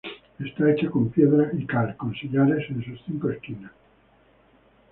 [0.39, 3.69] Está hecha con piedra y cal, con sillares en sus cinco esquinas.